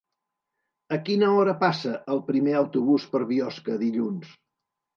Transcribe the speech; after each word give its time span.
A 0.97 0.97
quina 1.09 1.29
hora 1.41 1.53
passa 1.65 1.93
el 2.15 2.23
primer 2.31 2.57
autobús 2.63 3.07
per 3.15 3.25
Biosca 3.35 3.79
dilluns? 3.87 4.37